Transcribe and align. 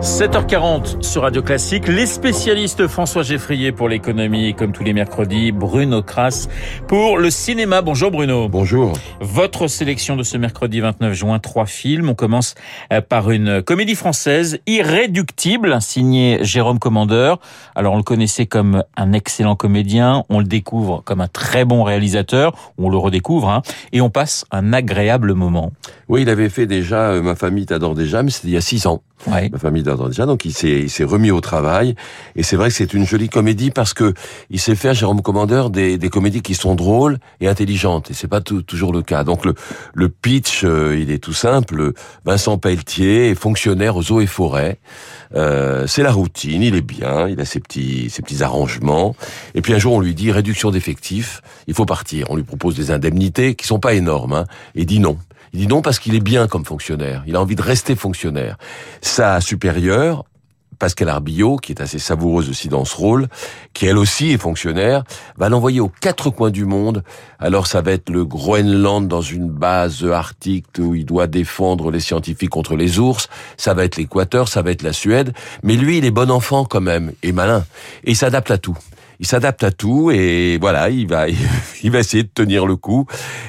7h40 0.00 1.02
sur 1.02 1.22
Radio 1.22 1.42
Classique, 1.42 1.88
les 1.88 2.04
spécialistes 2.04 2.86
François 2.86 3.22
Geffrier 3.22 3.72
pour 3.72 3.88
l'économie, 3.88 4.54
comme 4.54 4.72
tous 4.72 4.84
les 4.84 4.92
mercredis, 4.92 5.52
Bruno 5.52 6.02
Kras 6.02 6.48
pour 6.86 7.16
le 7.16 7.30
cinéma. 7.30 7.80
Bonjour 7.80 8.10
Bruno. 8.10 8.48
Bonjour. 8.48 8.92
Votre 9.20 9.68
sélection 9.68 10.14
de 10.14 10.22
ce 10.22 10.36
mercredi 10.36 10.80
29 10.80 11.14
juin, 11.14 11.38
trois 11.38 11.64
films. 11.64 12.10
On 12.10 12.14
commence 12.14 12.54
euh, 12.92 13.00
par 13.00 13.30
une 13.30 13.62
comédie 13.62 13.94
française, 13.94 14.58
Irréductible, 14.66 15.80
signée 15.80 16.38
Jérôme 16.42 16.78
Commandeur. 16.78 17.40
Alors 17.74 17.94
on 17.94 17.98
le 17.98 18.02
connaissait 18.02 18.46
comme 18.46 18.84
un 18.96 19.12
excellent 19.14 19.56
comédien, 19.56 20.24
on 20.28 20.40
le 20.40 20.46
découvre 20.46 21.02
comme 21.04 21.22
un 21.22 21.28
très 21.28 21.64
bon 21.64 21.82
réalisateur, 21.82 22.72
on 22.76 22.90
le 22.90 22.98
redécouvre, 22.98 23.48
hein, 23.48 23.62
et 23.92 24.02
on 24.02 24.10
passe 24.10 24.44
un 24.50 24.74
agréable 24.74 25.32
moment. 25.32 25.72
Oui, 26.08 26.22
il 26.22 26.28
avait 26.28 26.50
fait 26.50 26.66
déjà 26.66 27.10
euh, 27.10 27.22
Ma 27.22 27.34
famille 27.34 27.66
t'adore 27.66 27.94
déjà, 27.94 28.22
mais 28.22 28.30
c'était 28.30 28.48
il 28.48 28.54
y 28.54 28.58
a 28.58 28.60
six 28.60 28.86
ans. 28.86 29.02
Ouais. 29.26 29.48
Ma 29.48 29.58
famille 29.58 29.82
déjà, 29.82 30.26
donc 30.26 30.44
il 30.44 30.52
s'est 30.52 30.80
il 30.82 30.90
s'est 30.90 31.02
remis 31.04 31.30
au 31.30 31.40
travail. 31.40 31.94
Et 32.36 32.42
c'est 32.42 32.54
vrai 32.56 32.68
que 32.68 32.74
c'est 32.74 32.92
une 32.94 33.06
jolie 33.06 33.28
comédie 33.28 33.70
parce 33.70 33.94
que 33.94 34.12
il 34.50 34.60
sait 34.60 34.74
faire 34.76 34.94
Jérôme 34.94 35.22
Commandeur 35.22 35.70
des, 35.70 35.96
des 35.98 36.10
comédies 36.10 36.42
qui 36.42 36.54
sont 36.54 36.74
drôles 36.74 37.18
et 37.40 37.48
intelligentes. 37.48 38.10
Et 38.10 38.14
c'est 38.14 38.28
pas 38.28 38.40
tout- 38.40 38.62
toujours 38.62 38.92
le 38.92 39.02
cas. 39.02 39.24
Donc 39.24 39.44
le 39.44 39.54
le 39.94 40.08
pitch, 40.10 40.62
euh, 40.64 40.96
il 41.00 41.10
est 41.10 41.18
tout 41.18 41.32
simple. 41.32 41.92
Vincent 42.24 42.58
Pelletier 42.58 43.30
est 43.30 43.34
fonctionnaire 43.34 43.96
aux 43.96 44.12
eaux 44.12 44.20
et 44.20 44.26
forêts. 44.26 44.78
Euh, 45.34 45.86
c'est 45.86 46.02
la 46.02 46.12
routine, 46.12 46.62
il 46.62 46.74
est 46.76 46.80
bien, 46.82 47.26
il 47.28 47.40
a 47.40 47.44
ses 47.44 47.58
petits 47.60 48.10
ses 48.10 48.22
petits 48.22 48.42
arrangements. 48.44 49.16
Et 49.54 49.62
puis 49.62 49.72
un 49.74 49.78
jour 49.78 49.94
on 49.94 50.00
lui 50.00 50.14
dit 50.14 50.30
réduction 50.30 50.70
d'effectifs, 50.70 51.40
il 51.66 51.74
faut 51.74 51.86
partir. 51.86 52.30
On 52.30 52.36
lui 52.36 52.44
propose 52.44 52.76
des 52.76 52.90
indemnités 52.90 53.54
qui 53.54 53.66
sont 53.66 53.80
pas 53.80 53.94
énormes, 53.94 54.34
hein, 54.34 54.44
et 54.74 54.84
dit 54.84 55.00
non. 55.00 55.16
Il 55.56 55.60
dit 55.60 55.68
non 55.68 55.80
parce 55.80 55.98
qu'il 55.98 56.14
est 56.14 56.20
bien 56.20 56.48
comme 56.48 56.66
fonctionnaire. 56.66 57.24
Il 57.26 57.34
a 57.34 57.40
envie 57.40 57.56
de 57.56 57.62
rester 57.62 57.96
fonctionnaire. 57.96 58.58
Sa 59.00 59.40
supérieure, 59.40 60.26
Pascal 60.78 61.08
Arbillot, 61.08 61.56
qui 61.56 61.72
est 61.72 61.80
assez 61.80 61.98
savoureuse 61.98 62.50
aussi 62.50 62.68
dans 62.68 62.84
ce 62.84 62.94
rôle, 62.94 63.28
qui 63.72 63.86
elle 63.86 63.96
aussi 63.96 64.32
est 64.32 64.36
fonctionnaire, 64.36 65.04
va 65.38 65.48
l'envoyer 65.48 65.80
aux 65.80 65.88
quatre 65.88 66.28
coins 66.28 66.50
du 66.50 66.66
monde. 66.66 67.02
Alors 67.38 67.68
ça 67.68 67.80
va 67.80 67.92
être 67.92 68.10
le 68.10 68.26
Groenland 68.26 69.08
dans 69.08 69.22
une 69.22 69.48
base 69.48 70.04
arctique 70.04 70.66
où 70.78 70.94
il 70.94 71.06
doit 71.06 71.26
défendre 71.26 71.90
les 71.90 72.00
scientifiques 72.00 72.50
contre 72.50 72.76
les 72.76 72.98
ours. 72.98 73.30
Ça 73.56 73.72
va 73.72 73.86
être 73.86 73.96
l'Équateur, 73.96 74.48
ça 74.48 74.60
va 74.60 74.72
être 74.72 74.82
la 74.82 74.92
Suède. 74.92 75.32
Mais 75.62 75.76
lui, 75.76 75.96
il 75.96 76.04
est 76.04 76.10
bon 76.10 76.30
enfant 76.30 76.66
quand 76.66 76.82
même 76.82 77.12
et 77.22 77.32
malin. 77.32 77.64
Et 78.04 78.10
il 78.10 78.16
s'adapte 78.16 78.50
à 78.50 78.58
tout. 78.58 78.76
Il 79.20 79.26
s'adapte 79.26 79.62
à 79.64 79.70
tout 79.70 80.10
et 80.10 80.58
voilà, 80.60 80.90
il 80.90 81.06
va, 81.08 81.26
il 81.82 81.90
va 81.90 81.98
essayer 82.00 82.22
de 82.22 82.30
tenir 82.32 82.66
le 82.66 82.76
coup. 82.76 83.06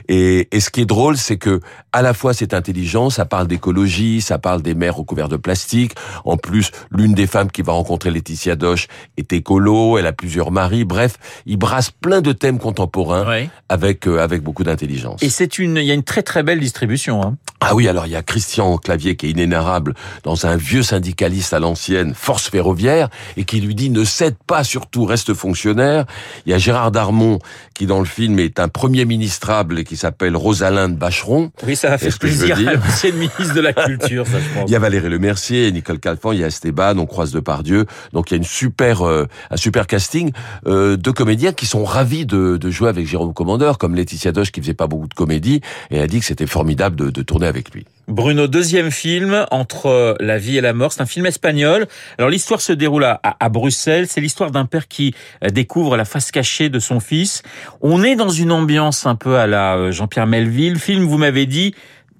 Et, 0.07 0.47
et 0.51 0.59
ce 0.59 0.69
qui 0.69 0.81
est 0.81 0.85
drôle, 0.85 1.17
c'est 1.17 1.37
que 1.37 1.59
à 1.93 2.01
la 2.01 2.13
fois 2.13 2.33
c'est 2.33 2.53
intelligent, 2.53 3.09
ça 3.09 3.25
parle 3.25 3.47
d'écologie, 3.47 4.21
ça 4.21 4.37
parle 4.37 4.61
des 4.61 4.75
mers 4.75 4.95
recouvertes 4.95 5.31
de 5.31 5.37
plastique. 5.37 5.93
En 6.25 6.37
plus, 6.37 6.71
l'une 6.91 7.13
des 7.13 7.27
femmes 7.27 7.51
qui 7.51 7.61
va 7.61 7.73
rencontrer 7.73 8.11
Laetitia 8.11 8.55
Doche 8.55 8.87
est 9.17 9.33
écolo, 9.33 9.97
elle 9.97 10.05
a 10.07 10.13
plusieurs 10.13 10.51
maris. 10.51 10.85
Bref, 10.85 11.15
il 11.45 11.57
brasse 11.57 11.91
plein 11.91 12.21
de 12.21 12.31
thèmes 12.31 12.59
contemporains 12.59 13.27
Ouais. 13.27 13.49
avec 13.69 14.07
euh, 14.07 14.19
avec 14.19 14.41
beaucoup 14.43 14.63
d'intelligence. 14.63 15.21
Et 15.23 15.29
c'est 15.29 15.57
une, 15.59 15.77
il 15.77 15.83
y 15.83 15.91
a 15.91 15.93
une 15.93 16.03
très 16.03 16.23
très 16.23 16.43
belle 16.43 16.59
distribution. 16.59 17.21
Hein. 17.23 17.35
Ah 17.59 17.73
oui, 17.75 17.87
alors 17.87 18.05
il 18.05 18.11
y 18.11 18.15
a 18.15 18.21
Christian 18.21 18.77
Clavier 18.77 19.15
qui 19.15 19.25
est 19.27 19.31
inénarrable 19.31 19.95
dans 20.23 20.45
un 20.45 20.55
vieux 20.55 20.83
syndicaliste 20.83 21.53
à 21.53 21.59
l'ancienne, 21.59 22.13
force 22.13 22.49
ferroviaire, 22.49 23.09
et 23.35 23.43
qui 23.45 23.59
lui 23.59 23.73
dit 23.75 23.89
ne 23.89 24.03
cède 24.03 24.35
pas 24.45 24.63
surtout, 24.63 25.05
reste 25.05 25.33
fonctionnaire. 25.33 25.56
Il 25.65 26.51
y 26.51 26.53
a 26.53 26.57
Gérard 26.57 26.91
Darmon 26.91 27.39
qui 27.73 27.85
dans 27.85 27.99
le 27.99 28.05
film 28.05 28.39
est 28.39 28.59
un 28.59 28.67
premier 28.67 29.05
ministrable 29.05 29.83
qui 29.83 29.97
s'appelle 29.97 30.35
Rosalinde 30.35 30.97
Bacheron. 30.97 31.51
Oui, 31.65 31.75
ça 31.75 31.93
a 31.93 31.97
fait 31.97 32.07
Est-ce 32.07 32.19
que 32.19 32.27
je 32.27 32.33
veux 32.33 32.47
plaisir 32.47 32.69
à 32.69 32.73
l'ancienne 32.73 33.15
ministre 33.17 33.53
de 33.53 33.61
la 33.61 33.73
Culture, 33.73 34.25
ça 34.25 34.39
je 34.39 34.59
pense. 34.59 34.69
Il 34.69 34.73
y 34.73 34.75
a 34.75 34.79
Valérie 34.79 35.09
Lemercier, 35.09 35.71
Nicole 35.71 35.99
Calfan, 35.99 36.31
il 36.31 36.39
y 36.39 36.43
a 36.43 36.47
Esteban, 36.47 36.97
on 36.97 37.05
croise 37.05 37.31
de 37.31 37.39
Pardieu. 37.39 37.85
Donc 38.13 38.31
il 38.31 38.33
y 38.33 38.35
a 38.35 38.37
une 38.37 38.43
super, 38.43 39.05
euh, 39.07 39.25
un 39.51 39.57
super 39.57 39.87
casting 39.87 40.31
euh, 40.65 40.97
de 40.97 41.11
comédiens 41.11 41.53
qui 41.53 41.65
sont 41.65 41.83
ravis 41.83 42.25
de, 42.25 42.57
de 42.57 42.69
jouer 42.69 42.89
avec 42.89 43.07
Jérôme 43.07 43.33
Commandeur, 43.33 43.77
comme 43.77 43.95
Laetitia 43.95 44.31
Doche 44.31 44.51
qui 44.51 44.61
faisait 44.61 44.73
pas 44.73 44.87
beaucoup 44.87 45.07
de 45.07 45.13
comédie 45.13 45.61
et 45.91 45.99
a 45.99 46.07
dit 46.07 46.19
que 46.19 46.25
c'était 46.25 46.47
formidable 46.47 46.95
de, 46.95 47.09
de 47.09 47.21
tourner 47.21 47.47
avec 47.47 47.73
lui. 47.73 47.85
Bruno, 48.07 48.47
deuxième 48.47 48.89
film, 48.89 49.45
Entre 49.51 50.15
la 50.21 50.37
vie 50.37 50.57
et 50.57 50.61
la 50.61 50.71
mort. 50.71 50.93
C'est 50.93 51.01
un 51.01 51.05
film 51.05 51.25
espagnol. 51.25 51.87
Alors 52.17 52.29
l'histoire 52.29 52.61
se 52.61 52.71
déroule 52.71 53.03
à, 53.03 53.19
à 53.21 53.49
Bruxelles. 53.49 54.07
C'est 54.07 54.21
l'histoire 54.21 54.51
d'un 54.51 54.65
père 54.65 54.87
qui 54.87 55.13
euh, 55.43 55.49
découvre 55.49 55.97
la 55.97 56.05
face 56.05 56.31
cachée 56.31 56.69
de 56.69 56.79
son 56.79 57.01
fils. 57.01 57.43
On 57.81 58.03
est 58.03 58.15
dans 58.15 58.29
une 58.29 58.53
ambiance 58.53 59.05
un 59.05 59.15
peu 59.15 59.37
à 59.37 59.45
la 59.45 59.75
euh, 59.75 59.91
Jean-Pierre 59.91 60.25
Melville. 60.25 60.79
Film, 60.79 61.03
vous 61.03 61.17
m'avez 61.17 61.45
dit, 61.45 61.75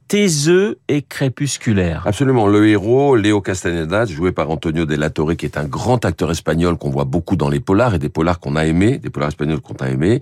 taiseux 0.08 0.80
et 0.88 1.02
crépusculaire. 1.02 2.04
Absolument. 2.06 2.48
Le 2.48 2.68
héros, 2.68 3.16
Léo 3.16 3.42
Castaneda, 3.42 4.06
joué 4.06 4.32
par 4.32 4.50
Antonio 4.50 4.86
de 4.86 4.96
la 4.96 5.10
Torre, 5.10 5.36
qui 5.36 5.46
est 5.46 5.58
un 5.58 5.66
grand 5.66 6.06
acteur 6.06 6.32
espagnol 6.32 6.78
qu'on 6.78 6.90
voit 6.90 7.06
beaucoup 7.06 7.36
dans 7.36 7.50
les 7.50 7.60
polars 7.60 7.96
et 7.96 8.00
des 8.00 8.10
polars 8.10 8.40
qu'on 8.40 8.56
a 8.56 8.66
aimés, 8.66 8.98
des 9.00 9.10
polars 9.10 9.30
espagnols 9.30 9.60
qu'on 9.60 9.76
a 9.76 9.90
aimés. 9.90 10.22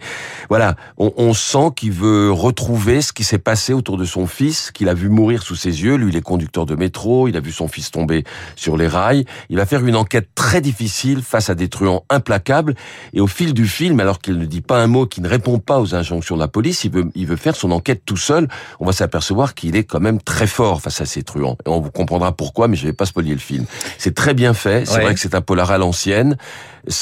Voilà. 0.50 0.76
On, 0.98 1.14
on 1.18 1.34
sent 1.34 1.72
qu'il 1.76 1.92
veut 1.92 2.32
retrouver 2.32 3.02
ce 3.02 3.14
qui 3.14 3.24
s'est 3.24 3.38
passé 3.38 3.74
autour 3.74 3.98
de 3.98 4.06
son 4.06 4.26
fils, 4.26 4.72
qu'il 4.72 4.90
a 4.90 4.94
vu 4.94 5.10
mourir 5.10 5.44
sous 5.44 5.56
ses 5.56 5.84
yeux. 5.84 5.96
Lui, 5.96 6.10
il 6.10 6.18
est 6.18 6.22
conducteur 6.22 6.66
de 6.66 6.76
métro. 6.76 7.28
Il 7.28 7.38
a 7.38 7.40
vu 7.40 7.52
son 7.52 7.68
fils 7.68 7.92
tomber 7.92 8.24
sur 8.56 8.78
les 8.78 8.88
rails. 8.88 9.26
Il 9.50 9.58
va 9.58 9.66
faire 9.66 9.86
une 9.86 9.96
enquête 9.96 10.30
très 10.34 10.62
difficile 10.62 11.22
face 11.22 11.50
à 11.50 11.56
des 11.56 11.68
truands 11.68 12.06
implacables. 12.10 12.76
Et 13.14 13.22
au 13.22 13.28
fil 13.28 13.54
du 13.54 13.68
film, 13.68 14.00
alors 14.00 14.20
qu'il 14.20 14.38
ne 14.38 14.46
dit 14.46 14.62
pas 14.62 14.82
un 14.82 14.88
mot, 14.88 15.06
qu'il 15.06 15.24
ne 15.24 15.30
répond 15.30 15.60
pas 15.60 15.80
aux 15.80 15.94
injonctions 15.94 16.36
de 16.36 16.42
la 16.42 16.48
police, 16.48 16.84
il 16.86 16.92
veut, 16.92 17.06
il 17.14 17.28
veut 17.28 17.36
faire 17.36 17.56
son 17.56 17.72
enquête 17.72 18.02
tout 18.06 18.18
seul. 18.18 18.48
On 18.80 18.86
va 18.86 18.92
s'apercevoir 18.92 19.54
qu'il 19.54 19.75
est 19.76 19.84
quand 19.84 20.00
même 20.00 20.22
très 20.22 20.48
fort 20.48 20.82
face 20.82 21.02
à 21.02 21.06
ces 21.06 21.24
truands. 21.24 21.58
Et 21.66 21.70
on 21.70 21.80
vous 21.82 21.92
comprendra 21.92 22.32
pourquoi, 22.32 22.68
mais 22.68 22.76
je 22.76 22.86
vais 22.88 22.94
pas 22.94 23.06
spoiler 23.06 23.32
le 23.34 23.40
film. 23.40 23.66
C'est 23.98 24.16
très 24.16 24.34
bien 24.34 24.54
fait. 24.54 24.86
C'est 24.86 24.96
Ouais. 24.98 25.04
vrai 25.04 25.14
que 25.14 25.20
c'est 25.20 25.36
un 25.36 25.42
polar 25.42 25.72
à 25.72 25.78
l'ancienne. 25.78 26.38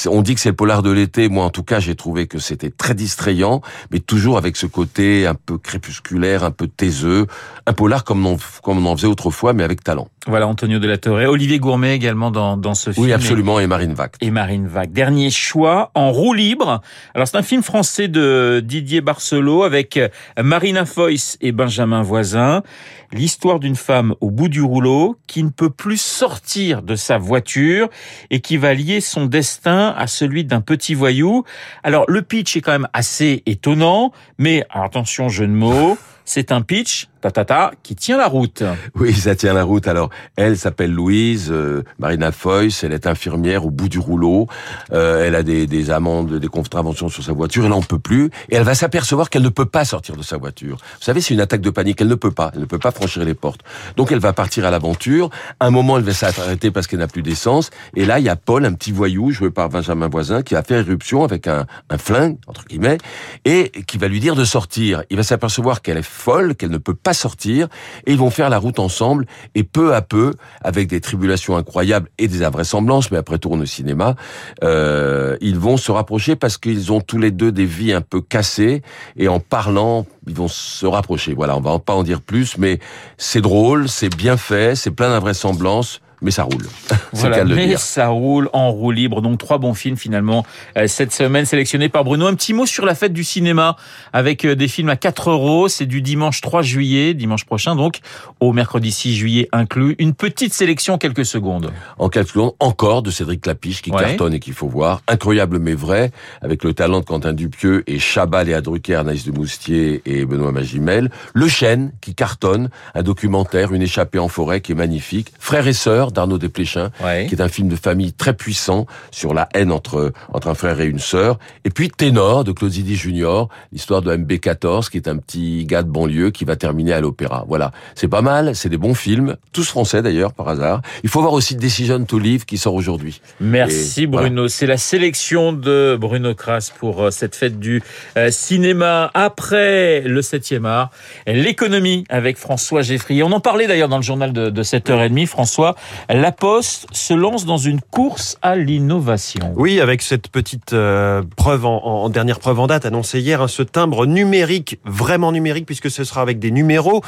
On 0.10 0.22
dit 0.22 0.34
que 0.34 0.40
c'est 0.40 0.50
le 0.50 0.56
polar 0.56 0.82
de 0.82 0.92
l'été. 0.92 1.28
Moi, 1.28 1.44
en 1.44 1.50
tout 1.50 1.64
cas, 1.64 1.80
j'ai 1.82 1.96
trouvé 1.96 2.26
que 2.26 2.40
c'était 2.40 2.70
très 2.70 2.94
distrayant, 2.94 3.62
mais 3.92 4.00
toujours 4.00 4.38
avec 4.38 4.56
ce 4.56 4.66
côté 4.66 5.28
un 5.28 5.36
peu 5.36 5.58
crépusculaire, 5.58 6.46
un 6.46 6.52
peu 6.52 6.68
taiseux. 6.68 7.28
Un 7.66 7.74
polar 7.74 8.06
comme 8.06 8.26
on, 8.26 8.38
comme 8.64 8.86
on 8.86 8.90
en 8.90 8.96
faisait 8.96 9.08
autrefois, 9.08 9.52
mais 9.52 9.64
avec 9.64 9.84
talent. 9.84 10.08
Voilà, 10.26 10.48
Antonio 10.48 10.80
de 10.80 10.88
la 10.88 10.98
Torre. 10.98 11.30
Olivier 11.30 11.60
Gourmet 11.60 11.94
également 11.96 12.32
dans, 12.32 12.56
dans 12.56 12.76
ce 12.76 12.92
film. 12.94 13.06
Oui, 13.06 13.12
absolument. 13.12 13.60
Et 13.60 13.68
Marine 13.68 13.94
Vact. 13.94 14.16
et 14.22 14.32
Marine 14.32 14.68
Vague. 14.68 14.94
Dernier 14.94 15.30
choix, 15.30 15.92
En 15.96 16.12
roue 16.14 16.34
libre. 16.34 16.82
Alors 17.14 17.28
c'est 17.28 17.36
un 17.38 17.44
film 17.44 17.62
français 17.62 18.08
de 18.08 18.62
Didier 18.64 19.02
Barcelot 19.02 19.64
avec 19.64 20.00
Marina 20.42 20.86
Foïs 20.86 21.38
et 21.42 21.52
Benjamin 21.52 22.04
Voisin. 22.04 22.63
L'histoire 23.12 23.60
d'une 23.60 23.76
femme 23.76 24.16
au 24.22 24.32
bout 24.32 24.48
du 24.48 24.62
rouleau 24.62 25.18
qui 25.28 25.44
ne 25.44 25.50
peut 25.50 25.70
plus 25.70 26.02
sortir 26.02 26.82
de 26.82 26.96
sa 26.96 27.18
voiture 27.18 27.90
et 28.30 28.40
qui 28.42 28.58
va 28.58 28.74
lier 28.74 29.02
son 29.02 29.26
destin 29.26 29.94
à 29.98 30.08
celui 30.08 30.46
d'un 30.46 30.62
petit 30.62 30.94
voyou. 30.94 31.44
Alors 31.84 32.06
le 32.08 32.22
pitch 32.22 32.58
est 32.58 32.62
quand 32.62 32.72
même 32.72 32.90
assez 32.94 33.44
étonnant, 33.46 34.12
mais 34.38 34.66
attention, 34.70 35.30
jeu 35.30 35.48
de 35.48 35.52
mots, 35.52 35.98
c'est 36.26 36.52
un 36.52 36.62
pitch, 36.62 37.08
ta 37.22 37.32
ta 37.32 37.46
ta, 37.46 37.72
qui 37.84 37.96
tient 37.96 38.18
la 38.18 38.28
route. 38.28 38.64
Oui, 38.96 39.14
ça 39.14 39.36
tient 39.36 39.54
la 39.54 39.64
route. 39.64 39.88
Alors, 39.88 40.10
elle 40.36 40.58
s'appelle 40.58 40.92
Louise, 40.92 41.50
euh, 41.52 41.84
Marina 42.00 42.32
Foyce, 42.32 42.84
elle 42.84 42.92
est 42.92 43.08
infirmière 43.08 43.66
au 43.66 43.72
bout 43.72 43.88
du 43.88 44.00
rouleau. 44.00 44.48
Euh, 44.92 45.26
elle 45.26 45.36
a 45.36 45.44
des, 45.44 45.66
des 45.66 45.90
amendes, 45.90 46.38
des 46.38 46.48
contraventions 46.48 47.08
sur 47.10 47.24
sa 47.24 47.32
voiture, 47.32 47.64
elle 47.64 47.70
n'en 47.70 47.82
peut 47.82 48.00
plus. 48.00 48.30
Et 48.50 48.56
elle 48.56 48.64
va 48.64 48.76
s'apercevoir 48.76 49.30
qu'elle 49.30 49.42
ne 49.42 49.50
peut 49.50 49.66
pas 49.66 49.86
sortir 49.86 50.18
de 50.18 50.24
sa 50.24 50.38
voiture. 50.38 50.78
Vous 50.78 51.04
savez, 51.06 51.22
c'est 51.22 51.34
une 51.34 51.40
attaque 51.40 51.62
de 51.62 51.70
panique, 51.70 52.02
elle 52.02 52.08
ne 52.08 52.16
peut 52.16 52.32
pas. 52.32 52.52
Elle 52.54 52.62
ne 52.62 52.66
peut 52.66 52.80
pas 52.80 52.92
franchir 52.92 53.24
les 53.24 53.34
portes. 53.36 53.62
Donc, 53.96 54.12
elle 54.12 54.20
va 54.20 54.34
partir 54.34 54.66
à 54.66 54.72
l'aventure. 54.72 55.30
Un 55.60 55.72
moment, 55.72 55.98
elle 55.98 56.04
va 56.04 56.14
s'arrêter 56.14 56.72
parce 56.72 56.88
qu'elle 56.88 57.00
n'a 57.00 57.08
plus 57.08 57.24
d'essence. 57.24 57.70
Et 57.96 58.06
là, 58.06 58.20
il 58.20 58.26
y 58.26 58.30
a 58.30 58.36
Paul, 58.36 58.66
un 58.66 58.74
petit 58.74 58.92
voyou, 58.92 59.32
joué 59.32 59.50
par 59.50 59.70
Benjamin 59.70 60.10
Voisin, 60.10 60.42
qui 60.42 60.56
va 60.56 60.64
faire 60.64 60.80
éruption 60.80 61.24
avec 61.24 61.48
un, 61.48 61.66
un 61.90 61.98
flingue, 61.98 62.38
entre 62.48 62.66
guillemets, 62.66 62.98
et 63.46 63.72
qui 63.88 63.98
va 63.98 64.08
lui 64.10 64.20
dire 64.20 64.36
de 64.36 64.44
sortir. 64.44 65.04
Il 65.10 65.18
va 65.18 65.24
s'apercevoir 65.24 65.82
qu'elle 65.82 65.98
est 65.98 66.04
folle, 66.14 66.56
qu'elle 66.56 66.70
ne 66.70 66.78
peut 66.78 66.94
pas 66.94 67.14
sortir, 67.14 67.68
et 68.06 68.12
ils 68.12 68.18
vont 68.18 68.30
faire 68.30 68.50
la 68.50 68.60
route 68.60 68.80
ensemble, 68.80 69.26
et 69.56 69.64
peu 69.64 69.94
à 69.94 70.02
peu, 70.02 70.34
avec 70.62 70.88
des 70.88 71.02
tribulations 71.02 71.58
incroyables 71.58 72.10
et 72.18 72.28
des 72.28 72.44
invraisemblances, 72.44 73.12
mais 73.12 73.18
après 73.18 73.40
tourne 73.40 73.62
au 73.62 73.66
cinéma, 73.66 74.16
euh, 74.64 75.36
ils 75.42 75.58
vont 75.58 75.78
se 75.78 75.92
rapprocher 75.92 76.36
parce 76.36 76.58
qu'ils 76.58 76.92
ont 76.92 77.02
tous 77.02 77.18
les 77.18 77.32
deux 77.32 77.52
des 77.52 77.66
vies 77.66 77.94
un 77.94 78.02
peu 78.02 78.22
cassées, 78.22 78.82
et 79.18 79.28
en 79.28 79.40
parlant, 79.40 80.06
ils 80.28 80.36
vont 80.36 80.48
se 80.48 80.86
rapprocher. 80.86 81.34
Voilà, 81.34 81.58
on 81.58 81.62
va 81.62 81.80
pas 81.80 81.94
en 81.94 82.04
dire 82.04 82.22
plus, 82.22 82.58
mais 82.58 82.80
c'est 83.18 83.42
drôle, 83.42 83.90
c'est 83.90 84.16
bien 84.16 84.38
fait, 84.38 84.76
c'est 84.76 84.92
plein 84.92 85.10
d'invraisemblances. 85.10 86.00
Mais 86.24 86.32
ça 86.32 86.44
roule. 86.44 86.68
Voilà, 87.16 87.46
mais 87.46 87.78
ça 87.78 88.08
roule 88.08 88.50
en 88.54 88.72
roue 88.72 88.92
libre. 88.92 89.22
Donc 89.22 89.38
trois 89.38 89.60
bons 89.60 89.76
films 89.76 89.98
finalement 89.98 90.46
euh, 90.78 90.88
cette 90.88 91.14
semaine 91.14 91.46
sélectionnés 91.46 91.88
par 91.88 92.04
Bruno. 92.04 92.26
Un 92.26 92.34
petit 92.34 92.54
mot 92.54 92.66
sur 92.66 92.86
la 92.86 92.96
fête 92.96 93.14
du 93.14 93.24
cinéma 93.24 93.76
avec 94.14 94.44
euh, 94.44 94.56
des 94.56 94.68
films 94.68 94.90
à 94.90 94.96
4 94.96 95.30
euros. 95.30 95.68
C'est 95.68 95.86
du 95.86 96.02
dimanche 96.02 96.42
3 96.42 96.64
juillet, 96.64 97.14
dimanche 97.14 97.46
prochain 97.46 97.76
donc, 97.76 98.00
au 98.40 98.52
mercredi 98.52 98.92
6 98.92 99.16
juillet 99.16 99.50
inclus. 99.52 99.96
Une 100.00 100.16
petite 100.16 100.54
sélection 100.54 100.98
quelques 100.98 101.26
secondes. 101.26 101.72
En 102.00 102.10
quelques 102.10 102.30
secondes, 102.30 102.54
encore 102.60 103.04
de 103.04 103.12
Cédric 103.12 103.42
Clapiche 103.42 103.82
qui 103.82 103.92
cartonne 103.92 104.34
et 104.34 104.40
qu'il 104.40 104.54
faut 104.54 104.68
voir. 104.68 105.02
Incroyable 105.08 105.60
mais 105.60 105.76
vrai, 105.76 106.12
avec 106.42 106.64
le 106.64 106.74
talent 106.74 107.00
de 107.00 107.06
Quentin 107.06 107.34
Dupieux 107.34 107.84
et 107.88 108.00
Chabal 108.00 108.50
et 108.50 108.54
Adrucker, 108.54 108.96
Anaïs 108.96 109.26
de 109.26 109.32
Moustier 109.32 110.02
et 110.06 110.26
Benoît 110.26 110.52
Magimel. 110.52 111.12
Le 111.34 111.48
Chêne 111.48 111.92
qui 112.02 112.16
cartonne, 112.16 112.70
un 112.96 113.04
documentaire, 113.04 113.74
une 113.74 113.82
échappée 113.82 114.20
en 114.20 114.28
forêt 114.28 114.62
qui 114.62 114.72
est 114.72 114.76
magnifique. 114.76 115.32
Frères 115.40 115.68
et 115.68 115.74
sœurs 115.74 116.12
d'Arnaud 116.14 116.38
Desplechin, 116.38 116.92
qui 117.28 117.36
est 117.36 117.42
un 117.42 117.50
film 117.50 117.68
de 117.68 117.76
famille 117.76 118.14
très 118.14 118.34
puissant 118.34 118.86
sur 119.12 119.34
la 119.34 119.50
haine 119.54 119.72
entre 119.72 120.14
entre 120.32 120.48
un 120.48 120.54
frère 120.54 120.80
et 120.80 120.86
une 120.86 121.00
sœur. 121.00 121.40
Et 121.66 121.70
puis 121.70 121.90
Ténor 121.90 122.44
de 122.44 122.52
Claude 122.52 122.72
Zidi 122.72 122.96
Junior, 122.96 123.50
l'histoire 123.72 124.02
de 124.02 124.16
MB14 124.16 124.90
qui 124.90 124.98
est 124.98 125.08
un 125.08 125.18
petit 125.18 125.66
gars 125.66 125.84
de 125.84 125.90
banlieue 125.90 126.32
qui 126.32 126.46
va 126.46 126.56
terminer 126.56 126.94
à 126.94 127.02
l'opéra. 127.02 127.46
Voilà, 127.48 127.72
c'est 127.96 128.08
pas 128.08 128.22
mal, 128.22 128.56
c'est 128.56 128.70
des 128.70 128.78
bons 128.78 128.94
films, 128.94 129.36
tous 129.52 129.68
français 129.68 130.02
d'ailleurs 130.02 130.34
par 130.34 130.48
hasard. 130.50 130.82
Il 131.04 131.10
faut 131.10 131.22
voir 131.22 131.34
aussi 131.34 131.56
Decision 131.56 132.04
to 132.06 132.20
Live 132.20 132.46
qui 132.46 132.58
sort 132.58 132.74
aujourd'hui. 132.74 133.22
Merci 133.40 134.08
Bruno, 134.08 134.48
c'est 134.48 134.66
la 134.66 134.78
sélection 134.78 135.54
de 135.54 135.98
Bruno 136.00 136.34
Kras 136.34 136.72
pour 136.78 137.04
euh, 137.04 137.12
cette 137.12 137.36
fête 137.36 137.60
du 137.60 137.82
euh, 138.18 138.32
cinéma 138.32 139.12
après 139.14 140.02
le 140.02 140.22
7e 140.22 140.66
art, 140.66 140.92
l'économie 141.28 142.06
avec 142.10 142.38
François 142.38 142.82
Geffrier. 142.82 143.24
On 143.24 143.32
en 143.32 143.40
parlait 143.40 143.68
d'ailleurs 143.68 143.90
dans 143.90 143.98
le 143.98 144.04
journal 144.04 144.34
de, 144.34 144.50
de 144.50 144.64
7h30 144.64 145.28
François, 145.28 145.76
la 146.10 146.32
Poste 146.32 146.88
se 146.92 147.14
lance 147.14 147.46
dans 147.46 147.58
une 147.58 147.82
course 147.82 148.38
à 148.42 148.56
l'innovation. 148.56 149.54
Oui, 149.56 149.80
avec 149.80 150.02
cette 150.02 150.28
petite 150.28 150.74
euh, 150.74 151.22
preuve 151.36 151.66
en, 151.66 151.84
en, 151.84 152.10
dernière 152.10 152.40
preuve 152.40 152.60
en 152.60 152.68
date 152.68 152.86
annoncée 152.86 153.20
hier, 153.20 153.42
hein, 153.42 153.48
ce 153.48 153.64
timbre 153.64 154.06
numérique, 154.06 154.80
vraiment 154.86 155.32
numérique, 155.32 155.66
puisque 155.66 155.90
ce 155.90 156.04
sera 156.04 156.22
avec 156.22 156.40
des 156.40 156.52
numéros. 156.52 157.02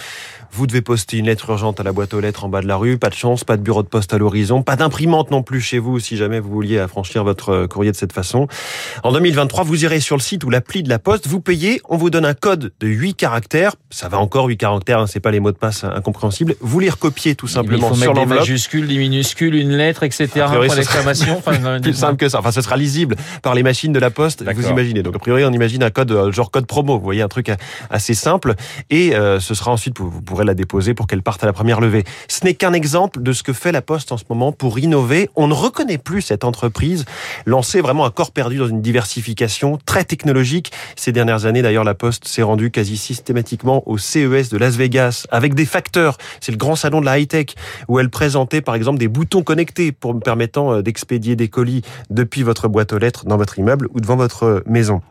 Vous 0.51 0.68
devez 0.68 0.81
poster 0.81 1.18
une 1.18 1.25
lettre 1.25 1.50
urgente 1.50 1.80
à 1.80 1.83
la 1.83 1.92
boîte 1.92 2.13
aux 2.13 2.21
lettres 2.21 2.45
en 2.45 2.50
bas 2.50 2.62
de 2.62 2.68
la 2.68 2.77
rue, 2.77 2.97
pas 2.97 3.09
de 3.09 3.15
chance, 3.15 3.44
pas 3.44 3.57
de 3.57 3.62
bureau 3.62 3.83
de 3.83 3.88
poste 3.88 4.13
à 4.13 4.18
l'horizon, 4.18 4.63
pas 4.63 4.75
d'imprimante 4.75 5.31
non 5.31 5.44
plus 5.44 5.59
chez 5.59 5.80
vous 5.80 6.00
si 6.00 6.15
jamais 6.15 6.39
vous 6.39 6.50
vouliez 6.50 6.80
affranchir 6.80 7.24
votre 7.24 7.50
euh, 7.50 7.68
courrier 7.68 7.91
de 7.91 7.98
cette 7.98 8.13
façon. 8.13 8.48
En 9.03 9.12
2023, 9.12 9.63
vous 9.63 9.83
irez 9.83 10.00
sur 10.00 10.15
le 10.15 10.21
site 10.21 10.44
ou 10.44 10.50
l'appli 10.50 10.83
de 10.83 10.89
la 10.89 11.00
Poste, 11.00 11.27
vous 11.27 11.41
payez, 11.41 11.81
on 11.89 11.98
vous 11.98 12.09
donne 12.09 12.25
un 12.25 12.33
code 12.33 12.71
de 12.80 12.88
8 12.88 13.15
caractères, 13.15 13.75
ça 13.89 14.07
va 14.07 14.19
encore 14.19 14.45
8 14.45 14.57
caractères, 14.57 15.00
hein, 15.00 15.07
c'est 15.07 15.19
pas 15.19 15.31
les 15.31 15.39
mots 15.39 15.51
de 15.51 15.57
passe 15.57 15.83
incompréhensibles. 15.83 16.56
Vous 16.62 16.80
les 16.80 16.89
recopiez 16.89 17.36
tout 17.36 17.48
simplement 17.48 17.94
sur 17.94 18.13
l'enveloppe. 18.13 18.45
Des 18.81 18.98
minuscules, 18.98 19.56
une 19.56 19.72
lettre, 19.72 20.04
etc. 20.04 20.30
A 20.36 20.45
priori, 20.45 20.68
point 20.68 20.75
d'exclamation. 20.75 21.38
Enfin, 21.38 21.80
plus 21.81 21.94
simple 21.94 22.18
que 22.18 22.30
ça. 22.30 22.39
Enfin, 22.39 22.51
ce 22.51 22.62
sera 22.62 22.77
lisible 22.77 23.16
par 23.42 23.56
les 23.56 23.63
machines 23.63 23.94
de 23.94 24.00
la 24.00 24.10
Poste. 24.10 24.44
Vous 24.44 24.68
imaginez. 24.68 25.04
Donc 25.04 25.16
a 25.16 25.19
priori, 25.19 25.44
on 25.45 25.51
imagine 25.51 25.83
un 25.83 25.89
code 25.89 26.12
euh, 26.12 26.31
genre 26.31 26.51
code 26.51 26.66
promo. 26.66 26.98
Vous 26.98 27.04
voyez 27.04 27.22
un 27.22 27.27
truc 27.27 27.51
assez 27.89 28.13
simple. 28.13 28.56
Et 28.89 29.16
euh, 29.16 29.39
ce 29.39 29.54
sera 29.54 29.72
ensuite 29.72 30.00
vous 30.00 30.22
pourrez 30.22 30.45
la 30.45 30.54
déposer 30.54 30.94
pour 30.94 31.07
qu'elle 31.07 31.22
parte 31.22 31.44
à 31.44 31.45
la 31.45 31.54
première 31.54 31.80
levée. 31.80 32.04
Ce 32.27 32.44
n'est 32.44 32.54
qu'un 32.54 32.74
exemple 32.74 33.22
de 33.22 33.33
ce 33.33 33.44
que 33.44 33.54
fait 33.54 33.72
la 33.72 33.81
Poste 33.81 34.12
en 34.12 34.18
ce 34.18 34.24
moment 34.30 34.51
pour 34.51 34.80
innover. 34.80 35.30
On 35.36 35.48
ne 35.48 35.54
reconnaît 35.54 35.98
plus 35.98 36.22
cette 36.22 36.44
entreprise 36.44 37.06
lancée 37.45 37.81
vraiment 37.81 38.06
à 38.06 38.12
corps 38.12 38.31
perdu 38.31 38.57
dans 38.57 38.68
une 38.68 38.81
diversification 38.81 39.80
très 39.86 40.04
technologique. 40.04 40.72
Ces 40.95 41.12
dernières 41.12 41.45
années, 41.45 41.62
d'ailleurs, 41.62 41.83
la 41.83 41.94
Poste 41.95 42.27
s'est 42.27 42.44
rendue 42.44 42.72
quasi 42.72 42.98
systématiquement 42.98 43.83
au 43.88 43.98
CES 43.98 44.50
de 44.50 44.57
Las 44.57 44.75
Vegas 44.75 45.25
avec 45.31 45.54
des 45.54 45.66
facteurs. 45.66 46.18
C'est 46.39 46.51
le 46.51 46.57
grand 46.57 46.75
salon 46.75 47.01
de 47.01 47.06
la 47.06 47.19
high-tech 47.19 47.48
où 47.88 48.00
elle 48.00 48.10
présentait 48.10 48.62
par 48.65 48.75
exemple 48.75 49.00
des 49.00 49.07
boutons 49.07 49.44
connectés 49.44 49.94
pour 49.94 50.13
me 50.13 50.19
permettant 50.19 50.81
d'expédier 50.81 51.38
des 51.38 51.47
colis 51.47 51.83
depuis 52.09 52.44
votre 52.44 52.67
boîte 52.67 52.91
aux 52.91 52.97
lettres 52.97 53.25
dans 53.25 53.38
votre 53.38 53.57
immeuble 53.57 53.88
ou 53.94 54.01
devant 54.01 54.17
votre 54.17 54.63
maison. 54.65 55.01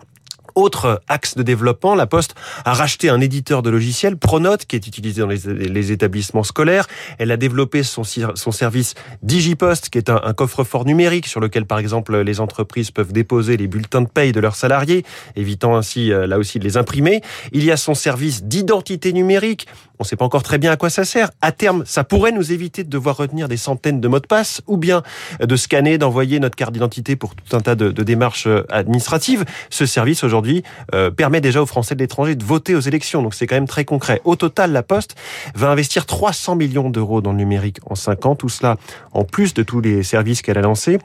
Autre 0.54 1.02
axe 1.08 1.34
de 1.36 1.42
développement, 1.42 1.96
la 1.96 2.06
Poste 2.06 2.36
a 2.64 2.74
racheté 2.74 3.08
un 3.08 3.20
éditeur 3.20 3.60
de 3.60 3.70
logiciels, 3.70 4.16
Pronote, 4.16 4.66
qui 4.66 4.76
est 4.76 4.86
utilisé 4.86 5.20
dans 5.20 5.26
les, 5.26 5.38
les 5.46 5.90
établissements 5.90 6.44
scolaires. 6.44 6.86
Elle 7.18 7.32
a 7.32 7.36
développé 7.36 7.82
son, 7.82 8.04
son 8.04 8.52
service 8.52 8.94
DigiPost, 9.24 9.88
qui 9.88 9.98
est 9.98 10.10
un, 10.10 10.20
un 10.22 10.32
coffre-fort 10.32 10.84
numérique 10.84 11.26
sur 11.26 11.40
lequel, 11.40 11.66
par 11.66 11.80
exemple, 11.80 12.16
les 12.16 12.38
entreprises 12.38 12.92
peuvent 12.92 13.12
déposer 13.12 13.56
les 13.56 13.66
bulletins 13.66 14.02
de 14.02 14.08
paye 14.08 14.30
de 14.30 14.38
leurs 14.38 14.54
salariés, 14.54 15.04
évitant 15.34 15.76
ainsi, 15.76 16.10
là 16.10 16.38
aussi, 16.38 16.60
de 16.60 16.64
les 16.64 16.76
imprimer. 16.76 17.20
Il 17.50 17.64
y 17.64 17.72
a 17.72 17.76
son 17.76 17.94
service 17.94 18.44
d'identité 18.44 19.12
numérique. 19.12 19.66
On 19.98 20.02
ne 20.02 20.06
sait 20.06 20.16
pas 20.16 20.24
encore 20.24 20.42
très 20.42 20.58
bien 20.58 20.72
à 20.72 20.76
quoi 20.76 20.90
ça 20.90 21.04
sert. 21.04 21.30
À 21.40 21.52
terme, 21.52 21.84
ça 21.86 22.02
pourrait 22.02 22.32
nous 22.32 22.52
éviter 22.52 22.82
de 22.82 22.90
devoir 22.90 23.16
retenir 23.16 23.48
des 23.48 23.56
centaines 23.56 24.00
de 24.00 24.08
mots 24.08 24.20
de 24.20 24.26
passe 24.26 24.60
ou 24.66 24.76
bien 24.76 25.02
de 25.40 25.56
scanner, 25.56 25.98
d'envoyer 25.98 26.40
notre 26.40 26.56
carte 26.56 26.72
d'identité 26.72 27.16
pour 27.16 27.34
tout 27.34 27.56
un 27.56 27.60
tas 27.60 27.74
de, 27.74 27.90
démarches 28.02 28.48
administratives. 28.70 29.44
Ce 29.70 29.86
service, 29.86 30.24
aujourd'hui, 30.24 30.62
euh, 30.94 31.10
permet 31.10 31.40
déjà 31.40 31.62
aux 31.62 31.66
Français 31.66 31.94
de 31.94 32.00
l'étranger 32.00 32.34
de 32.34 32.44
voter 32.44 32.74
aux 32.74 32.80
élections. 32.80 33.22
Donc 33.22 33.34
c'est 33.34 33.46
quand 33.46 33.56
même 33.56 33.68
très 33.68 33.84
concret. 33.84 34.20
Au 34.24 34.36
total, 34.36 34.72
la 34.72 34.82
Poste 34.82 35.14
va 35.54 35.70
investir 35.70 36.06
300 36.06 36.56
millions 36.56 36.90
d'euros 36.90 37.20
dans 37.20 37.32
le 37.32 37.38
numérique 37.38 37.78
en 37.86 37.94
5 37.94 38.26
ans. 38.26 38.34
Tout 38.34 38.48
cela 38.48 38.76
en 39.12 39.24
plus 39.24 39.54
de 39.54 39.62
tous 39.62 39.80
les 39.80 40.02
services 40.02 40.42
qu'elle 40.42 40.58
a 40.58 40.62
lancés 40.62 40.98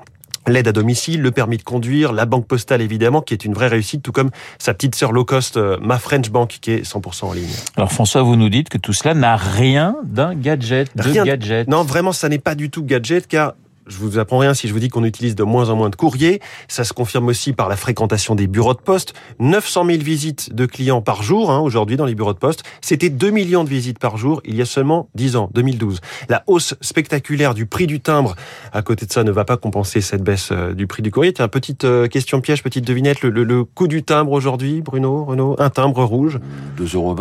l'aide 0.47 0.67
à 0.67 0.71
domicile, 0.71 1.21
le 1.21 1.31
permis 1.31 1.57
de 1.57 1.63
conduire, 1.63 2.13
la 2.13 2.25
banque 2.25 2.47
postale 2.47 2.81
évidemment, 2.81 3.21
qui 3.21 3.33
est 3.33 3.45
une 3.45 3.53
vraie 3.53 3.67
réussite, 3.67 4.01
tout 4.01 4.11
comme 4.11 4.31
sa 4.57 4.73
petite 4.73 4.95
sœur 4.95 5.11
low 5.11 5.25
cost, 5.25 5.57
euh, 5.57 5.77
ma 5.81 5.99
French 5.99 6.29
Bank, 6.29 6.57
qui 6.61 6.71
est 6.71 6.85
100% 6.85 7.25
en 7.25 7.33
ligne. 7.33 7.47
Alors 7.75 7.91
François, 7.91 8.21
vous 8.21 8.35
nous 8.35 8.49
dites 8.49 8.69
que 8.69 8.77
tout 8.77 8.93
cela 8.93 9.13
n'a 9.13 9.35
rien 9.35 9.95
d'un 10.03 10.35
gadget, 10.35 10.95
de 10.95 11.03
rien, 11.03 11.23
gadget. 11.23 11.67
Non, 11.67 11.83
vraiment, 11.83 12.11
ça 12.11 12.29
n'est 12.29 12.39
pas 12.39 12.55
du 12.55 12.69
tout 12.69 12.83
gadget, 12.83 13.27
car 13.27 13.53
je 13.89 13.97
vous 13.97 14.19
apprends 14.19 14.37
rien 14.37 14.53
si 14.53 14.67
je 14.67 14.73
vous 14.73 14.79
dis 14.79 14.87
qu'on 14.87 15.03
utilise 15.03 15.35
de 15.35 15.43
moins 15.43 15.69
en 15.69 15.75
moins 15.75 15.89
de 15.89 15.95
courriers. 15.95 16.39
Ça 16.67 16.83
se 16.83 16.93
confirme 16.93 17.27
aussi 17.27 17.53
par 17.53 17.67
la 17.67 17.75
fréquentation 17.75 18.35
des 18.35 18.47
bureaux 18.47 18.73
de 18.73 18.79
poste. 18.79 19.13
900 19.39 19.85
000 19.85 19.97
visites 19.99 20.53
de 20.53 20.65
clients 20.65 21.01
par 21.01 21.23
jour 21.23 21.51
hein, 21.51 21.59
aujourd'hui 21.59 21.97
dans 21.97 22.05
les 22.05 22.15
bureaux 22.15 22.33
de 22.33 22.39
poste. 22.39 22.63
C'était 22.81 23.09
2 23.09 23.31
millions 23.31 23.63
de 23.63 23.69
visites 23.69 23.99
par 23.99 24.17
jour 24.17 24.41
il 24.45 24.55
y 24.55 24.61
a 24.61 24.65
seulement 24.65 25.09
10 25.15 25.35
ans, 25.35 25.49
2012. 25.53 25.99
La 26.29 26.43
hausse 26.47 26.75
spectaculaire 26.81 27.53
du 27.53 27.65
prix 27.65 27.87
du 27.87 27.99
timbre, 27.99 28.35
à 28.71 28.81
côté 28.81 29.05
de 29.05 29.11
ça, 29.11 29.23
ne 29.23 29.31
va 29.31 29.43
pas 29.43 29.57
compenser 29.57 30.01
cette 30.01 30.23
baisse 30.23 30.49
euh, 30.51 30.73
du 30.73 30.87
prix 30.87 31.01
du 31.01 31.11
courrier. 31.11 31.33
Tiens, 31.33 31.47
petite 31.47 31.83
euh, 31.83 32.07
question 32.07 32.41
piège, 32.41 32.63
petite 32.63 32.85
devinette. 32.85 33.21
Le, 33.21 33.43
le, 33.43 33.63
coût 33.63 33.87
du 33.87 34.03
timbre 34.03 34.31
aujourd'hui, 34.31 34.81
Bruno, 34.81 35.25
Renaud, 35.25 35.55
un 35.59 35.69
timbre 35.69 36.03
rouge? 36.03 36.39
2,20 36.77 36.95
euros. 36.95 37.15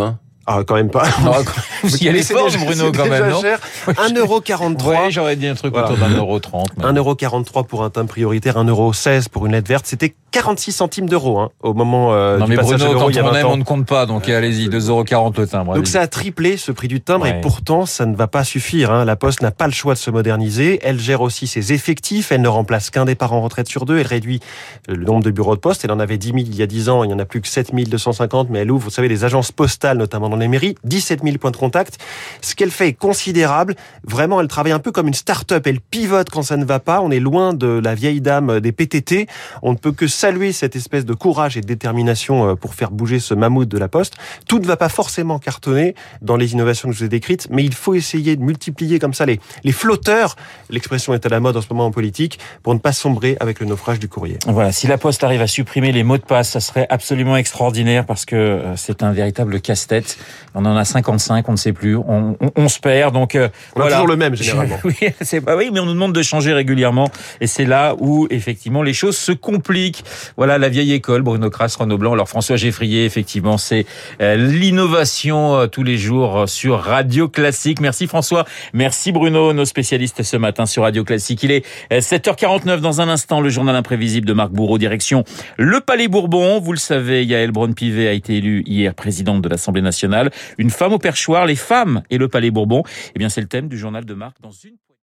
Ah, 0.51 0.63
quand 0.67 0.77
même 0.77 0.89
pas. 0.89 1.05
Non, 1.23 1.33
il 1.85 2.03
y 2.03 2.09
a 2.09 2.13
les 2.13 2.23
forces, 2.23 2.57
Bruno, 2.57 2.91
quand 2.91 3.07
même, 3.07 3.29
non 3.29 3.43
cher. 3.43 3.61
1,43€. 3.87 4.83
Ouais, 4.83 5.11
j'aurais 5.11 5.37
dit 5.37 5.47
un 5.47 5.55
truc 5.55 5.75
voilà. 5.75 5.93
autour 5.93 5.99
d'un 5.99 6.17
euro 6.17 6.41
30. 6.41 6.71
1,43€ 6.81 7.67
pour 7.67 7.85
un 7.85 7.91
prioritaire, 8.07 8.57
1,16€ 8.57 9.29
pour 9.29 9.45
une 9.45 9.53
lettre 9.53 9.69
verte. 9.69 9.85
C'était 9.87 10.15
46 10.39 10.71
centimes 10.71 11.09
d'euros 11.09 11.41
hein, 11.41 11.51
au 11.65 11.75
moment 11.75 12.13
euh, 12.13 12.39
non, 12.39 12.45
du 12.45 12.51
mais 12.53 12.57
passage 12.59 12.77
Bruno, 12.79 12.85
à 12.85 12.93
l'euro 12.93 13.05
quand 13.07 13.11
il 13.11 13.17
y 13.17 13.19
a 13.19 13.23
20 13.25 13.31
on 13.31 13.35
aime, 13.35 13.47
on 13.47 13.57
ne 13.57 13.65
compte 13.65 13.87
pas, 13.87 14.07
donc 14.07 14.29
allez-y, 14.29 14.69
2,40€ 14.69 15.37
le 15.37 15.47
timbre. 15.49 15.75
Donc 15.75 15.89
ça 15.89 16.01
a 16.01 16.07
triplé 16.07 16.57
ce 16.57 16.71
prix 16.71 16.87
du 16.87 17.01
timbre 17.01 17.25
Ouais. 17.25 17.39
et 17.39 17.41
pourtant 17.41 17.87
ça 17.87 18.07
ne 18.07 18.15
va 18.15 18.29
pas 18.29 18.45
suffire. 18.45 18.93
Hein. 18.93 19.05
La 19.05 19.17
Poste 19.17 19.43
n'a 19.43 19.51
pas 19.51 19.67
le 19.67 19.73
choix 19.73 19.95
de 19.95 19.99
se 19.99 20.13
moderniser. 20.13 20.79
Elle 20.85 21.01
gère 21.01 21.23
aussi 21.23 21.49
ses 21.49 21.73
effectifs. 21.73 22.31
Elle 22.31 22.43
ne 22.43 22.49
remplace 22.49 22.91
qu'un 22.91 23.05
départ 23.05 23.33
en 23.33 23.41
retraite 23.41 23.67
sur 23.67 23.85
deux. 23.85 23.99
Elle 23.99 24.07
réduit 24.07 24.39
le 24.87 25.05
nombre 25.05 25.25
de 25.25 25.33
bureaux 25.33 25.57
de 25.57 25.61
poste. 25.61 25.85
Elle 25.85 25.91
en 25.91 25.99
avait 25.99 26.19
10 26.19 26.29
000 26.29 26.39
il 26.39 26.55
y 26.55 26.63
a 26.63 26.69
10 26.69 26.89
ans. 26.89 27.03
Il 27.03 27.11
y 27.11 27.13
en 27.15 27.19
a 27.19 27.25
plus 27.25 27.41
que 27.41 27.49
7 27.49 27.75
250. 27.75 28.51
Mais 28.51 28.61
elle 28.61 28.71
ouvre, 28.71 28.85
vous 28.85 28.91
savez, 28.91 29.09
des 29.09 29.25
agences 29.25 29.51
postales, 29.51 29.99
notamment 29.99 30.29
dans 30.29 30.37
les 30.37 30.47
mairies. 30.47 30.77
17 30.85 31.23
000 31.25 31.39
points 31.39 31.51
de 31.51 31.57
contact. 31.57 31.99
Ce 32.43 32.55
qu'elle 32.55 32.71
fait 32.71 32.89
est 32.89 32.93
considérable. 32.93 33.75
Vraiment, 34.05 34.41
elle 34.41 34.47
travaille 34.49 34.73
un 34.73 34.79
peu 34.79 34.93
comme 34.93 35.09
une 35.09 35.15
start-up. 35.15 35.67
Elle 35.67 35.81
pivote 35.81 36.31
quand 36.31 36.43
ça 36.43 36.57
ne 36.57 36.65
va 36.65 36.79
pas. 36.79 37.01
On 37.01 37.11
est 37.11 37.19
loin 37.21 37.55
de 37.55 37.81
la 37.83 37.97
vieille 37.97 38.21
dame 38.21 38.61
des 38.61 38.71
PTT. 38.71 39.27
On 39.63 39.73
ne 39.73 39.77
peut 39.77 39.91
que 39.93 40.07
saluer 40.07 40.28
cette 40.53 40.77
espèce 40.77 41.05
de 41.05 41.15
courage 41.15 41.57
et 41.57 41.61
de 41.61 41.67
détermination 41.67 42.51
euh, 42.51 42.55
pour 42.55 42.75
faire 42.75 42.91
bouger 42.91 43.19
ce 43.19 43.35
mammouth 43.35 43.69
de 43.69 43.79
la 43.79 43.89
Poste. 43.89 44.15
Tout 44.47 44.59
ne 44.59 44.67
va 44.67 44.77
pas 44.77 44.89
forcément 44.89 45.39
cartonner 45.39 45.95
dans 46.23 46.37
les 46.37 46.53
innovations 46.53 46.89
que 46.89 46.95
je 46.95 47.01
vous 47.01 47.05
ai 47.07 47.09
décrites, 47.09 47.49
mais 47.51 47.65
il 47.65 47.75
faut 47.75 47.95
essayer 47.95 48.37
de 48.37 48.43
multiplier 48.43 48.99
comme 48.99 49.15
ça 49.15 49.25
les, 49.25 49.41
les 49.65 49.73
flotteurs. 49.73 50.37
L'expression 50.71 51.15
est 51.15 51.25
à 51.25 51.29
la 51.29 51.41
mode 51.41 51.57
en 51.57 51.63
ce 51.63 51.67
moment 51.71 51.87
en 51.87 51.91
politique 51.91 52.39
pour 52.63 52.75
ne 52.75 52.79
pas 52.79 52.93
sombrer 52.93 53.37
avec 53.41 53.61
le 53.61 53.67
naufrage 53.67 53.99
du 53.99 54.09
courrier. 54.09 54.39
Voilà, 54.47 54.71
si 54.73 54.87
la 54.87 54.99
Poste 54.99 55.25
arrive 55.25 55.41
à 55.41 55.47
supprimer 55.47 55.93
les 55.93 56.05
mots 56.05 56.19
de 56.19 56.23
passe, 56.23 56.51
ça 56.51 56.61
serait 56.61 56.87
absolument 56.91 57.37
extraordinaire 57.37 58.05
parce 58.05 58.25
que 58.25 58.37
euh, 58.37 58.77
c'est 58.77 59.03
un 59.03 59.13
véritable 59.13 59.61
casse-tête. 59.61 60.19
On 60.55 60.65
en 60.67 60.77
a 60.77 60.85
55, 60.85 61.49
on 61.49 61.53
ne 61.53 61.57
sait 61.57 61.73
plus, 61.73 61.97
on, 61.97 62.37
on, 62.41 62.51
on 62.55 62.69
se 62.69 62.81
perd. 62.81 63.15
Donc 63.15 63.35
euh, 63.35 63.49
On 63.75 63.81
a 63.81 63.91
toujours 63.91 64.07
le 64.07 64.17
même 64.17 64.35
généralement. 64.35 64.79
oui, 64.85 64.97
c'est 65.23 65.43
oui, 65.51 65.71
mais 65.73 65.81
on 65.81 65.87
nous 65.87 65.95
demande 65.95 66.13
de 66.13 66.23
changer 66.23 66.53
régulièrement 66.53 67.11
et 67.41 67.47
c'est 67.47 67.65
là 67.65 67.95
où 67.99 68.27
effectivement 68.31 68.83
les 68.83 68.93
choses 68.93 69.17
se 69.17 69.33
compliquent. 69.33 70.05
Voilà 70.37 70.59
la 70.59 70.69
vieille 70.69 70.93
école, 70.93 71.23
Bruno 71.23 71.51
Kras, 71.51 71.77
Renaud 71.79 71.99
Blanc, 71.99 72.13
alors 72.13 72.29
François 72.29 72.57
Geffrier, 72.57 73.05
effectivement, 73.05 73.59
c'est 73.59 73.87
euh, 74.21 74.37
l'innovation 74.37 75.57
euh, 75.57 75.67
tous 75.67 75.83
les 75.83 75.97
jours 75.97 76.39
euh, 76.39 76.47
sur 76.47 76.81
Radio 76.81 77.29
Classique. 77.29 77.81
Merci 77.81 78.07
François, 78.07 78.45
merci 78.73 79.13
Bruno, 79.13 79.53
nos 79.53 79.65
spécialistes 79.65 80.23
ce 80.23 80.37
matin 80.37 80.67
sur 80.67 80.83
Radio 80.83 81.05
Classique. 81.05 81.43
Il 81.43 81.51
est 81.51 81.65
euh, 81.93 82.01
7h49 82.01 82.81
dans 82.81 83.01
un 83.01 83.09
instant, 83.09 83.41
le 83.41 83.49
journal 83.49 83.77
imprévisible 83.77 84.27
de 84.27 84.33
Marc 84.33 84.51
Bourreau, 84.51 84.79
direction 84.79 85.25
le 85.57 85.81
Palais 85.81 86.09
Bourbon. 86.09 86.61
Vous 86.61 86.73
le 86.73 86.79
savez, 86.79 87.25
Yael 87.25 87.53
Braun-Pivet 87.53 88.09
a 88.09 88.13
été 88.13 88.37
élue 88.37 88.63
hier 88.67 88.95
présidente 88.95 89.43
de 89.43 89.49
l'Assemblée 89.49 89.83
nationale. 89.83 90.31
Une 90.59 90.71
femme 90.71 90.93
au 90.93 90.99
perchoir, 90.99 91.47
les 91.47 91.57
femmes 91.57 92.03
et 92.11 92.19
le 92.19 92.29
Palais 92.29 92.51
Bourbon. 92.51 92.83
Eh 93.15 93.19
bien, 93.19 93.29
c'est 93.29 93.41
le 93.41 93.49
thème 93.49 93.69
du 93.69 93.79
journal 93.79 94.05
de 94.05 94.15
Marc 94.15 94.37
dans 94.41 94.51
une 94.51 94.77